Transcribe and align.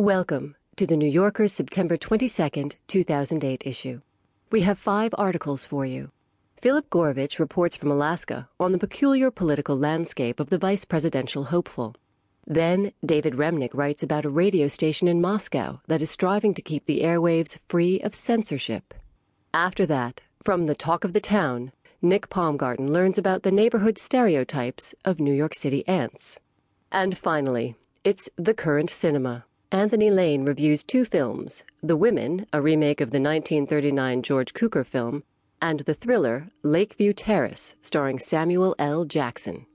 Welcome 0.00 0.56
to 0.76 0.86
the 0.86 0.96
New 0.96 1.10
Yorker's 1.10 1.52
September 1.52 1.98
22nd, 1.98 2.72
2008 2.86 3.64
issue. 3.66 4.00
We 4.50 4.62
have 4.62 4.78
five 4.78 5.14
articles 5.18 5.66
for 5.66 5.84
you. 5.84 6.10
Philip 6.62 6.88
Gourevitch 6.88 7.38
reports 7.38 7.76
from 7.76 7.90
Alaska 7.90 8.48
on 8.58 8.72
the 8.72 8.78
peculiar 8.78 9.30
political 9.30 9.76
landscape 9.76 10.40
of 10.40 10.48
the 10.48 10.56
vice 10.56 10.86
presidential 10.86 11.44
hopeful. 11.44 11.96
Then 12.46 12.92
David 13.04 13.34
Remnick 13.34 13.74
writes 13.74 14.02
about 14.02 14.24
a 14.24 14.30
radio 14.30 14.68
station 14.68 15.06
in 15.06 15.20
Moscow 15.20 15.82
that 15.86 16.00
is 16.00 16.10
striving 16.10 16.54
to 16.54 16.62
keep 16.62 16.86
the 16.86 17.02
airwaves 17.02 17.58
free 17.68 18.00
of 18.00 18.14
censorship. 18.14 18.94
After 19.52 19.84
that, 19.84 20.22
from 20.42 20.64
the 20.64 20.74
talk 20.74 21.04
of 21.04 21.12
the 21.12 21.20
town, 21.20 21.72
Nick 22.00 22.30
Paumgarten 22.30 22.88
learns 22.88 23.18
about 23.18 23.42
the 23.42 23.52
neighborhood 23.52 23.98
stereotypes 23.98 24.94
of 25.04 25.20
New 25.20 25.34
York 25.34 25.52
City 25.54 25.86
ants. 25.86 26.40
And 26.90 27.18
finally, 27.18 27.76
it's 28.02 28.30
the 28.38 28.54
current 28.54 28.88
cinema. 28.88 29.44
Anthony 29.72 30.10
Lane 30.10 30.44
reviews 30.44 30.82
two 30.82 31.04
films 31.04 31.62
The 31.80 31.96
Women, 31.96 32.44
a 32.52 32.60
remake 32.60 33.00
of 33.00 33.12
the 33.12 33.20
1939 33.20 34.20
George 34.20 34.52
Cukor 34.52 34.84
film, 34.84 35.22
and 35.62 35.80
the 35.80 35.94
thriller 35.94 36.48
Lakeview 36.64 37.12
Terrace, 37.12 37.76
starring 37.80 38.18
Samuel 38.18 38.74
L. 38.80 39.04
Jackson. 39.04 39.66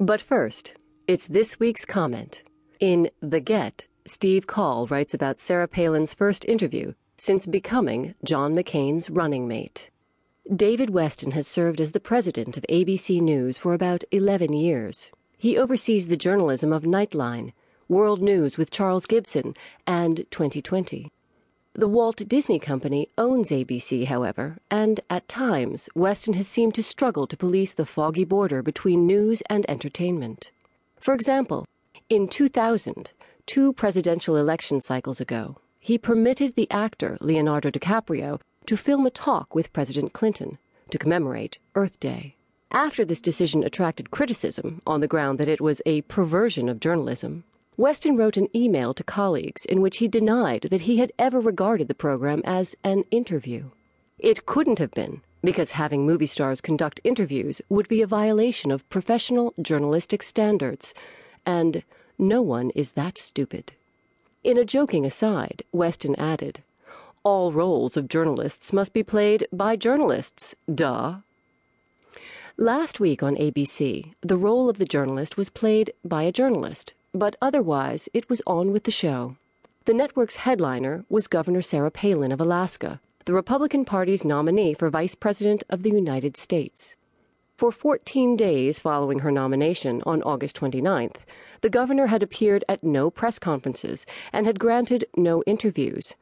But 0.00 0.20
first, 0.20 0.72
it's 1.06 1.28
this 1.28 1.60
week's 1.60 1.84
comment. 1.84 2.42
In 2.80 3.08
The 3.20 3.38
Get, 3.38 3.84
Steve 4.04 4.48
Coll 4.48 4.88
writes 4.88 5.14
about 5.14 5.38
Sarah 5.38 5.68
Palin's 5.68 6.12
first 6.12 6.44
interview 6.46 6.94
since 7.16 7.46
becoming 7.46 8.16
John 8.24 8.52
McCain's 8.52 9.10
running 9.10 9.46
mate. 9.46 9.90
David 10.52 10.88
Westin 10.88 11.34
has 11.34 11.46
served 11.46 11.80
as 11.80 11.92
the 11.92 12.00
president 12.00 12.56
of 12.56 12.66
ABC 12.68 13.20
News 13.20 13.58
for 13.58 13.74
about 13.74 14.02
11 14.10 14.54
years. 14.54 15.12
He 15.36 15.56
oversees 15.56 16.08
the 16.08 16.16
journalism 16.16 16.72
of 16.72 16.82
Nightline 16.82 17.52
World 17.88 18.20
News 18.20 18.58
with 18.58 18.70
Charles 18.70 19.06
Gibson, 19.06 19.54
and 19.86 20.26
2020. 20.30 21.10
The 21.72 21.88
Walt 21.88 22.28
Disney 22.28 22.58
Company 22.58 23.08
owns 23.16 23.48
ABC, 23.48 24.04
however, 24.04 24.58
and 24.70 25.00
at 25.08 25.26
times 25.26 25.88
Westin 25.96 26.34
has 26.34 26.46
seemed 26.46 26.74
to 26.74 26.82
struggle 26.82 27.26
to 27.26 27.36
police 27.36 27.72
the 27.72 27.86
foggy 27.86 28.24
border 28.24 28.62
between 28.62 29.06
news 29.06 29.42
and 29.48 29.64
entertainment. 29.70 30.50
For 31.00 31.14
example, 31.14 31.64
in 32.10 32.28
2000, 32.28 33.12
two 33.46 33.72
presidential 33.72 34.36
election 34.36 34.82
cycles 34.82 35.18
ago, 35.18 35.56
he 35.80 35.96
permitted 35.96 36.56
the 36.56 36.70
actor 36.70 37.16
Leonardo 37.22 37.70
DiCaprio 37.70 38.38
to 38.66 38.76
film 38.76 39.06
a 39.06 39.10
talk 39.10 39.54
with 39.54 39.72
President 39.72 40.12
Clinton 40.12 40.58
to 40.90 40.98
commemorate 40.98 41.56
Earth 41.74 41.98
Day. 41.98 42.34
After 42.70 43.02
this 43.02 43.22
decision 43.22 43.64
attracted 43.64 44.10
criticism 44.10 44.82
on 44.86 45.00
the 45.00 45.08
ground 45.08 45.38
that 45.38 45.48
it 45.48 45.62
was 45.62 45.80
a 45.86 46.02
perversion 46.02 46.68
of 46.68 46.80
journalism, 46.80 47.44
Westin 47.78 48.18
wrote 48.18 48.36
an 48.36 48.48
email 48.56 48.92
to 48.92 49.04
colleagues 49.04 49.64
in 49.64 49.80
which 49.80 49.98
he 49.98 50.08
denied 50.08 50.62
that 50.62 50.80
he 50.80 50.96
had 50.96 51.12
ever 51.16 51.38
regarded 51.38 51.86
the 51.86 51.94
program 51.94 52.42
as 52.44 52.74
an 52.82 53.04
interview. 53.12 53.70
It 54.18 54.46
couldn't 54.46 54.80
have 54.80 54.90
been, 54.90 55.22
because 55.44 55.70
having 55.70 56.04
movie 56.04 56.26
stars 56.26 56.60
conduct 56.60 57.00
interviews 57.04 57.62
would 57.68 57.86
be 57.86 58.02
a 58.02 58.06
violation 58.08 58.72
of 58.72 58.88
professional 58.88 59.54
journalistic 59.62 60.24
standards, 60.24 60.92
and 61.46 61.84
no 62.18 62.42
one 62.42 62.70
is 62.70 62.92
that 62.92 63.16
stupid. 63.16 63.70
In 64.42 64.58
a 64.58 64.64
joking 64.64 65.06
aside, 65.06 65.62
Westin 65.72 66.18
added, 66.18 66.64
All 67.22 67.52
roles 67.52 67.96
of 67.96 68.08
journalists 68.08 68.72
must 68.72 68.92
be 68.92 69.04
played 69.04 69.46
by 69.52 69.76
journalists, 69.76 70.56
duh. 70.72 71.18
Last 72.56 72.98
week 72.98 73.22
on 73.22 73.36
ABC, 73.36 74.14
the 74.20 74.36
role 74.36 74.68
of 74.68 74.78
the 74.78 74.84
journalist 74.84 75.36
was 75.36 75.48
played 75.48 75.92
by 76.04 76.24
a 76.24 76.32
journalist 76.32 76.94
but 77.18 77.36
otherwise 77.42 78.08
it 78.14 78.28
was 78.30 78.42
on 78.46 78.70
with 78.70 78.84
the 78.84 78.90
show. 78.90 79.36
The 79.84 79.94
network's 79.94 80.36
headliner 80.36 81.04
was 81.08 81.26
Governor 81.26 81.62
Sarah 81.62 81.90
Palin 81.90 82.30
of 82.30 82.40
Alaska, 82.40 83.00
the 83.24 83.34
Republican 83.34 83.84
Party's 83.84 84.24
nominee 84.24 84.74
for 84.74 84.88
Vice 84.88 85.14
President 85.14 85.64
of 85.68 85.82
the 85.82 85.90
United 85.90 86.36
States. 86.36 86.96
For 87.56 87.72
14 87.72 88.36
days 88.36 88.78
following 88.78 89.18
her 89.18 89.32
nomination 89.32 90.00
on 90.06 90.22
August 90.22 90.56
29th, 90.60 91.16
the 91.60 91.68
governor 91.68 92.06
had 92.06 92.22
appeared 92.22 92.64
at 92.68 92.84
no 92.84 93.10
press 93.10 93.38
conferences 93.40 94.06
and 94.32 94.46
had 94.46 94.60
granted 94.60 95.04
no 95.16 95.42
interviews. 95.44 96.14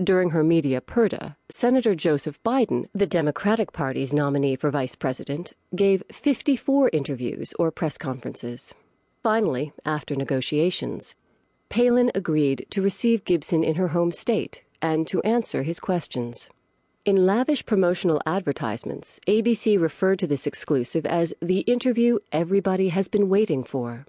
During 0.00 0.30
her 0.30 0.44
media 0.44 0.80
purdah, 0.80 1.36
Senator 1.48 1.94
Joseph 1.94 2.40
Biden, 2.44 2.86
the 2.94 3.06
Democratic 3.06 3.72
Party's 3.72 4.12
nominee 4.12 4.54
for 4.54 4.70
vice 4.70 4.94
president, 4.94 5.54
gave 5.74 6.04
54 6.12 6.90
interviews 6.92 7.52
or 7.58 7.72
press 7.72 7.98
conferences. 7.98 8.74
Finally, 9.26 9.72
after 9.84 10.14
negotiations, 10.14 11.16
Palin 11.68 12.12
agreed 12.14 12.64
to 12.70 12.80
receive 12.80 13.24
Gibson 13.24 13.64
in 13.64 13.74
her 13.74 13.88
home 13.88 14.12
state 14.12 14.62
and 14.80 15.04
to 15.08 15.20
answer 15.22 15.64
his 15.64 15.80
questions. 15.80 16.48
In 17.04 17.26
lavish 17.26 17.66
promotional 17.66 18.22
advertisements, 18.24 19.18
ABC 19.26 19.80
referred 19.80 20.20
to 20.20 20.28
this 20.28 20.46
exclusive 20.46 21.04
as 21.06 21.34
the 21.42 21.62
interview 21.62 22.20
everybody 22.30 22.90
has 22.90 23.08
been 23.08 23.28
waiting 23.28 23.64
for. 23.64 24.06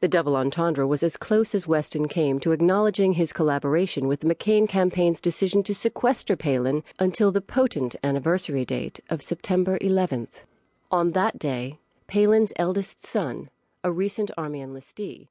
The 0.00 0.08
double 0.08 0.36
entendre 0.36 0.86
was 0.86 1.02
as 1.02 1.18
close 1.18 1.54
as 1.54 1.66
Westin 1.66 2.08
came 2.08 2.40
to 2.40 2.52
acknowledging 2.52 3.12
his 3.12 3.34
collaboration 3.34 4.08
with 4.08 4.20
the 4.20 4.34
McCain 4.34 4.66
campaign's 4.66 5.20
decision 5.20 5.64
to 5.64 5.74
sequester 5.74 6.34
Palin 6.34 6.82
until 6.98 7.30
the 7.30 7.42
potent 7.42 7.94
anniversary 8.02 8.64
date 8.64 9.00
of 9.10 9.20
September 9.20 9.78
11th. 9.80 10.46
On 10.90 11.12
that 11.12 11.38
day, 11.38 11.78
Palin's 12.06 12.54
eldest 12.56 13.04
son, 13.04 13.50
a 13.86 13.92
recent 13.92 14.32
Army 14.36 14.62
enlistee, 14.64 15.28